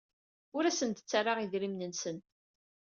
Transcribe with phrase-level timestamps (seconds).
[0.55, 2.17] Ur asen-d-ttarraɣ idrimen-nsen.